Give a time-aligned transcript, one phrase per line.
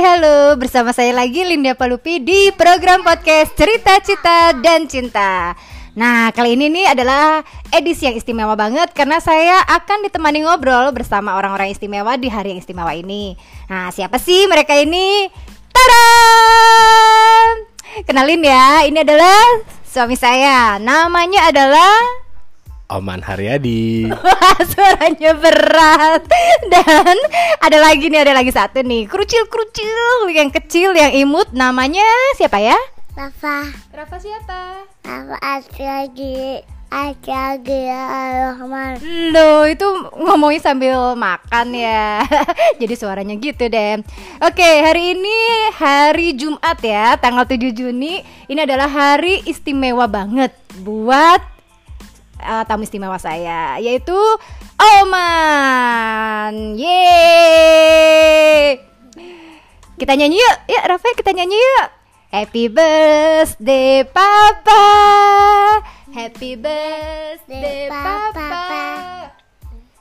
[0.00, 5.52] Hai halo, bersama saya lagi Linda Palupi di program podcast Cerita Cita dan Cinta
[5.92, 11.36] Nah kali ini nih adalah edisi yang istimewa banget Karena saya akan ditemani ngobrol bersama
[11.36, 13.36] orang-orang istimewa di hari yang istimewa ini
[13.68, 15.28] Nah siapa sih mereka ini?
[15.68, 16.08] Tada!
[18.08, 22.19] Kenalin ya, ini adalah suami saya Namanya adalah
[22.90, 24.10] Oman Haryadi.
[24.10, 26.26] Wah, suaranya berat.
[26.66, 27.16] Dan
[27.62, 29.06] ada lagi nih, ada lagi satu nih.
[29.06, 31.54] Kerucil-kerucil yang kecil, yang imut.
[31.54, 32.74] Namanya siapa ya?
[33.14, 34.86] Rafa Rafa siapa?
[35.02, 38.98] Rafa Asyagi Asyagi Ar-Rahman
[39.30, 39.86] Lo itu
[40.18, 42.26] ngomongin sambil makan ya.
[42.82, 44.02] Jadi suaranya gitu deh.
[44.42, 45.36] Oke, hari ini
[45.78, 48.22] hari Jumat ya, tanggal 7 Juni.
[48.50, 50.50] Ini adalah hari istimewa banget
[50.82, 51.59] buat
[52.42, 54.16] uh, tamu istimewa saya yaitu
[54.80, 56.80] Oman.
[56.80, 58.80] Yeay.
[60.00, 60.56] Kita nyanyi yuk.
[60.72, 61.88] Ya, Rafael kita nyanyi yuk.
[62.32, 64.84] Happy birthday papa.
[66.14, 68.80] Happy birthday papa.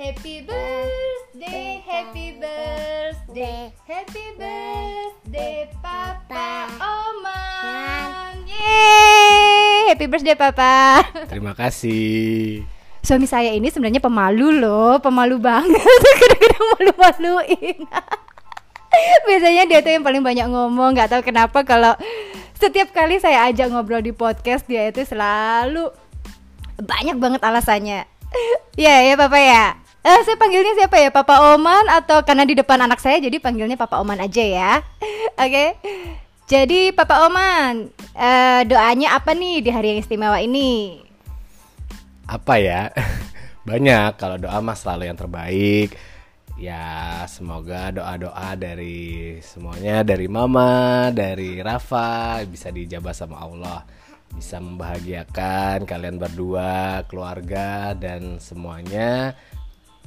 [0.00, 6.59] Happy birthday, happy birthday, happy birthday papa
[10.00, 11.04] happy birthday papa.
[11.28, 12.64] Terima kasih.
[13.04, 15.76] Suami saya ini sebenarnya pemalu loh, pemalu banget.
[16.24, 17.78] Kadang-kadang malu-maluin.
[19.28, 21.92] Biasanya dia tuh yang paling banyak ngomong, nggak tahu kenapa kalau
[22.56, 25.92] setiap kali saya ajak ngobrol di podcast dia itu selalu
[26.80, 28.08] banyak banget alasannya.
[28.80, 29.76] Ya ya papa ya.
[30.00, 31.12] Eh, saya panggilnya siapa ya?
[31.12, 34.80] Papa Oman atau karena di depan anak saya jadi panggilnya Papa Oman aja ya.
[35.36, 35.76] Oke.
[36.48, 41.00] Jadi Papa Oman, eh, doanya apa nih di hari yang istimewa ini?
[42.28, 42.92] Apa ya?
[43.68, 45.96] Banyak kalau doa mah selalu yang terbaik.
[46.60, 53.80] Ya, semoga doa-doa dari semuanya dari Mama, dari Rafa bisa dijabah sama Allah.
[54.30, 59.32] Bisa membahagiakan kalian berdua, keluarga dan semuanya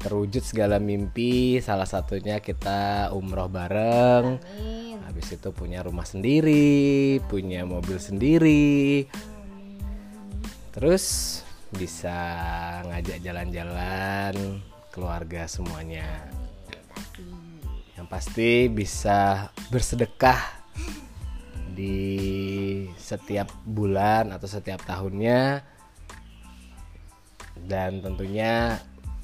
[0.00, 4.38] terwujud segala mimpi salah satunya kita umroh bareng.
[4.40, 4.98] Amin.
[5.04, 9.06] habis itu punya rumah sendiri punya mobil sendiri.
[10.74, 11.38] Terus
[11.74, 12.18] bisa
[12.90, 14.62] ngajak jalan-jalan
[14.94, 16.06] keluarga semuanya.
[17.98, 20.38] Yang pasti bisa bersedekah
[21.74, 21.98] di
[22.94, 25.62] setiap bulan atau setiap tahunnya.
[27.64, 28.78] Dan tentunya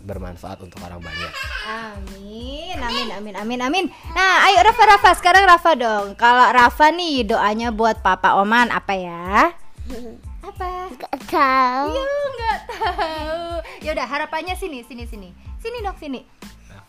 [0.05, 1.33] bermanfaat untuk orang banyak.
[1.69, 3.85] Amin, amin, amin, amin, amin.
[4.17, 6.07] Nah, ayo Rafa, Rafa, sekarang Rafa dong.
[6.17, 9.53] Kalau Rafa nih doanya buat Papa Oman apa ya?
[10.51, 10.89] Apa?
[10.97, 13.45] Gak tahu Yo, nggak tahu.
[13.85, 15.31] Ya udah, harapannya sini, sini, sini,
[15.61, 16.21] sini dong, sini.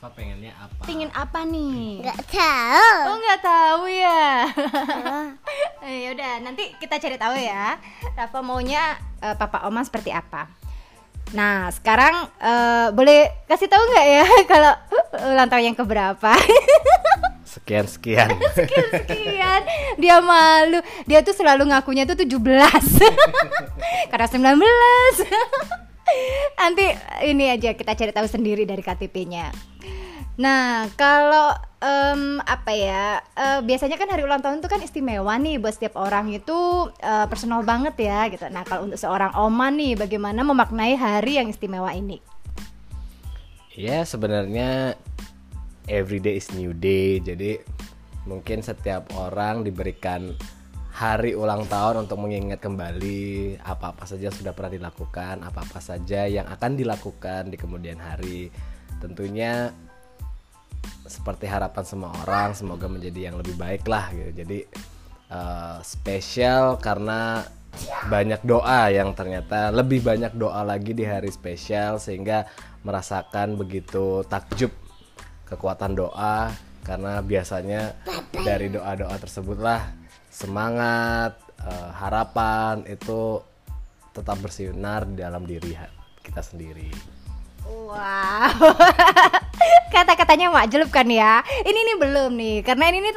[0.01, 0.81] Rafa pengennya apa?
[0.87, 2.01] Pingin apa nih?
[2.01, 4.49] Gak tahu Oh nggak tahu ya.
[6.05, 7.77] ya udah, nanti kita cari tahu ya.
[8.17, 10.49] Rafa maunya eh, Papa Oman seperti apa?
[11.31, 14.73] Nah, sekarang eh, boleh kasih tahu nggak ya kalau
[15.31, 16.31] ulang tahun yang keberapa?
[17.51, 18.31] Sekian sekian.
[18.57, 19.61] sekian sekian.
[19.99, 20.79] Dia malu.
[21.03, 22.31] Dia tuh selalu ngakunya tuh 17
[24.11, 24.55] karena 19
[26.59, 26.85] nanti
[27.23, 29.51] ini aja kita cari tahu sendiri dari KTP-nya
[30.41, 35.61] nah kalau em, apa ya eh, biasanya kan hari ulang tahun itu kan istimewa nih
[35.61, 39.93] buat setiap orang itu eh, personal banget ya gitu nah kalau untuk seorang Oman nih
[39.93, 42.17] bagaimana memaknai hari yang istimewa ini
[43.71, 44.99] Ya sebenarnya
[45.87, 47.23] everyday is new day.
[47.23, 47.55] Jadi
[48.27, 50.35] mungkin setiap orang diberikan
[50.91, 56.75] hari ulang tahun untuk mengingat kembali apa-apa saja sudah pernah dilakukan, apa-apa saja yang akan
[56.75, 58.51] dilakukan di kemudian hari.
[58.99, 59.71] Tentunya
[61.11, 64.31] seperti harapan semua orang semoga menjadi yang lebih baik lah gitu.
[64.47, 64.59] Jadi
[65.27, 67.43] eh, spesial karena
[68.07, 72.47] banyak doa yang ternyata lebih banyak doa lagi di hari spesial sehingga
[72.83, 74.71] merasakan begitu takjub
[75.47, 76.51] kekuatan doa
[76.83, 77.95] karena biasanya
[78.31, 79.91] dari doa-doa tersebutlah
[80.31, 83.43] semangat eh, harapan itu
[84.11, 85.71] tetap bersinar di dalam diri
[86.19, 87.20] kita sendiri.
[87.61, 88.73] Wow,
[89.93, 91.45] kata-katanya makjub kan ya.
[91.61, 93.13] Ini nih belum nih, karena ini nih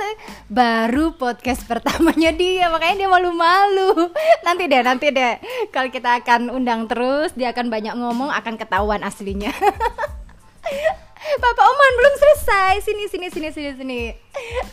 [0.50, 4.10] baru podcast pertamanya dia, makanya dia malu-malu.
[4.42, 5.40] Nanti deh, nanti deh.
[5.72, 9.54] Kalau kita akan undang terus, dia akan banyak ngomong, akan ketahuan aslinya.
[11.42, 12.72] Bapak Oman belum selesai.
[12.84, 14.00] Sini, sini, sini, sini, sini.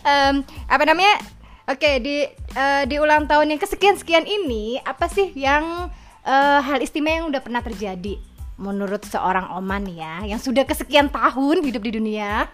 [0.03, 1.15] Em, apa namanya?
[1.69, 2.27] Oke, di
[2.57, 5.87] eh, di ulang tahun yang kesekian sekian ini, apa sih yang
[6.27, 8.30] eh, hal istimewa yang udah pernah terjadi?
[8.61, 12.45] Menurut seorang Oman ya yang sudah kesekian tahun hidup di dunia.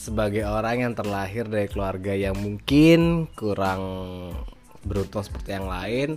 [0.00, 3.82] Sebagai orang yang terlahir dari keluarga yang mungkin kurang
[4.80, 6.16] beruntung seperti yang lain,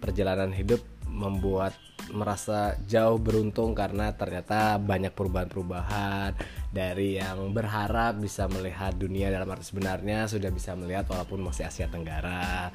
[0.00, 0.80] perjalanan hidup
[1.12, 1.76] membuat
[2.10, 6.34] merasa jauh beruntung karena ternyata banyak perubahan-perubahan
[6.72, 11.86] dari yang berharap bisa melihat dunia dalam arti sebenarnya sudah bisa melihat walaupun masih Asia
[11.86, 12.72] Tenggara.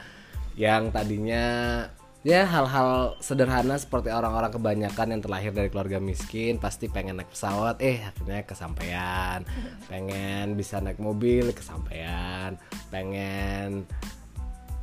[0.54, 1.46] Yang tadinya
[2.28, 7.80] ya hal-hal sederhana seperti orang-orang kebanyakan yang terlahir dari keluarga miskin pasti pengen naik pesawat.
[7.80, 9.48] Eh akhirnya kesampaian.
[9.88, 12.60] Pengen bisa naik mobil kesampaian.
[12.92, 13.88] Pengen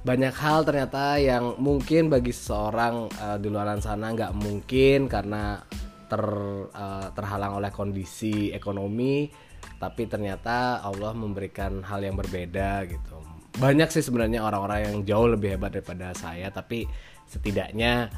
[0.08, 5.60] banyak hal ternyata yang mungkin bagi seseorang uh, di luar sana nggak mungkin karena
[6.08, 6.24] ter
[6.72, 9.32] uh, terhalang oleh kondisi ekonomi
[9.80, 13.23] tapi ternyata Allah memberikan hal yang berbeda gitu
[13.58, 16.90] banyak sih sebenarnya orang-orang yang jauh lebih hebat daripada saya tapi
[17.30, 18.10] setidaknya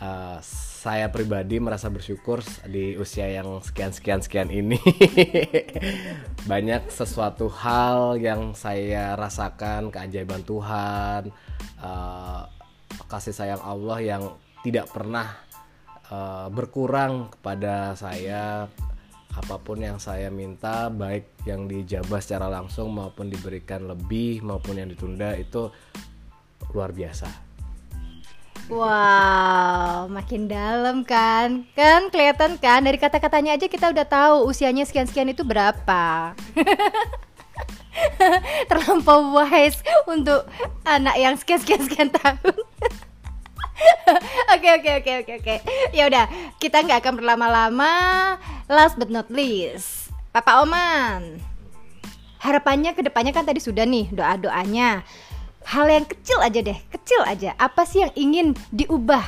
[0.00, 0.38] uh,
[0.84, 4.76] saya pribadi merasa bersyukur di usia yang sekian sekian sekian ini.
[6.50, 11.32] Banyak sesuatu hal yang saya rasakan keajaiban Tuhan
[11.80, 12.42] uh,
[13.08, 14.22] kasih sayang Allah yang
[14.60, 15.40] tidak pernah
[16.12, 18.68] uh, berkurang kepada saya
[19.34, 24.86] apa pun yang saya minta baik yang dijabah secara langsung maupun diberikan lebih maupun yang
[24.86, 25.74] ditunda itu
[26.70, 27.54] luar biasa
[28.64, 31.68] Wow, makin dalam kan?
[31.76, 36.32] Kan kelihatan kan dari kata-katanya aja kita udah tahu usianya sekian-sekian itu berapa.
[38.72, 40.48] Terlampau wise untuk
[40.88, 42.56] anak yang sekian-sekian tahun.
[44.54, 45.54] Oke oke oke oke oke.
[45.90, 46.30] Ya udah,
[46.62, 47.92] kita nggak akan berlama-lama.
[48.70, 51.42] Last but not least, Papa Oman.
[52.38, 55.02] Harapannya ke depannya kan tadi sudah nih doa-doanya
[55.64, 57.56] hal yang kecil aja deh, kecil aja.
[57.56, 59.24] Apa sih yang ingin diubah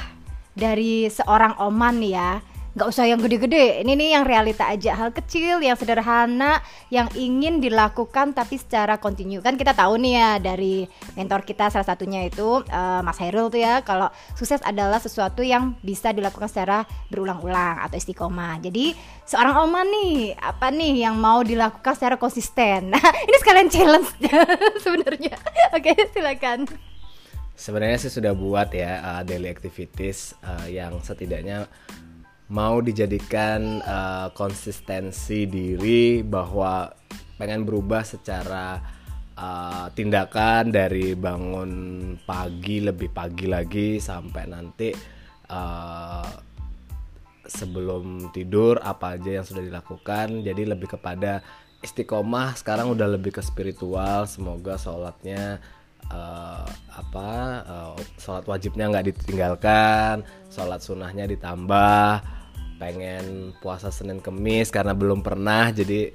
[0.52, 2.44] dari seorang Oman ya?
[2.76, 3.80] Gak usah yang gede-gede.
[3.80, 6.60] Ini nih yang realita aja, hal kecil, yang sederhana,
[6.92, 9.40] yang ingin dilakukan tapi secara kontinu.
[9.40, 10.84] Kan kita tahu nih ya dari
[11.16, 15.72] mentor kita salah satunya itu uh, Mas Hairul tuh ya, kalau sukses adalah sesuatu yang
[15.80, 18.60] bisa dilakukan secara berulang-ulang atau istiqomah.
[18.60, 18.92] Jadi
[19.24, 22.92] seorang Oman nih, apa nih yang mau dilakukan secara konsisten?
[22.96, 24.08] Nah, ini sekalian challenge
[24.84, 25.36] sebenarnya.
[25.76, 26.64] Oke, silakan.
[27.56, 31.68] Sebenarnya sih sudah buat ya uh, daily activities uh, yang setidaknya
[32.46, 36.86] mau dijadikan uh, konsistensi diri bahwa
[37.36, 38.78] pengen berubah secara
[39.34, 41.70] uh, tindakan dari bangun
[42.22, 44.94] pagi lebih pagi lagi sampai nanti
[45.50, 46.30] uh,
[47.46, 50.42] sebelum tidur apa aja yang sudah dilakukan.
[50.46, 51.42] Jadi lebih kepada
[51.82, 54.26] istiqomah sekarang udah lebih ke spiritual.
[54.30, 55.58] Semoga sholatnya
[56.12, 57.30] uh, apa
[57.66, 62.22] uh, sholat wajibnya nggak ditinggalkan sholat sunnahnya ditambah
[62.76, 66.12] pengen puasa Senin Kemis karena belum pernah jadi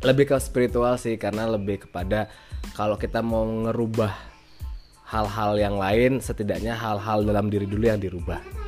[0.00, 2.30] lebih ke spiritual sih karena lebih kepada
[2.78, 4.14] kalau kita mau ngerubah
[5.08, 8.67] hal-hal yang lain setidaknya hal-hal dalam diri dulu yang dirubah.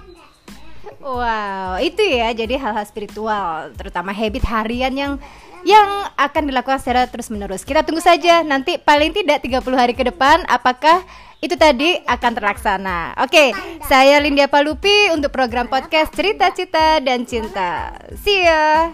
[1.01, 5.13] Wow, itu ya jadi hal-hal spiritual terutama habit harian yang
[5.65, 7.65] yang akan dilakukan secara terus-menerus.
[7.65, 11.05] Kita tunggu saja nanti paling tidak 30 hari ke depan apakah
[11.41, 13.17] itu tadi akan terlaksana.
[13.25, 13.57] Oke,
[13.89, 17.97] saya Lindia Palupi untuk program podcast Cerita Cita dan Cinta.
[18.21, 18.93] See ya.